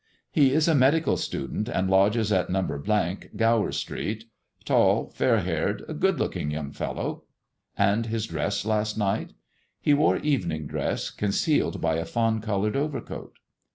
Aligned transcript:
"He 0.31 0.51
is 0.51 0.67
a 0.67 0.73
medical 0.73 1.15
student, 1.15 1.69
and 1.69 1.87
lodges 1.87 2.31
at 2.31 2.49
No.—, 2.49 2.63
Gower 3.35 3.71
Street. 3.71 4.23
Tall, 4.65 5.11
fair 5.11 5.41
haired— 5.41 5.83
a 5.87 5.93
good 5.93 6.17
looking 6.17 6.49
young 6.49 6.71
fellow."" 6.71 7.25
And 7.77 8.07
his 8.07 8.25
dress 8.25 8.65
last 8.65 8.97
night 8.97 9.27
1'' 9.27 9.35
"He 9.83 9.93
wore 9.93 10.17
evening 10.17 10.65
dress, 10.65 11.11
concealed 11.11 11.81
by 11.81 11.97
a 11.97 12.05
fawn 12.05 12.41
coloured 12.41 12.75
overcoat." 12.75 13.33